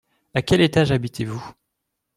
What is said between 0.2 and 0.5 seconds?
À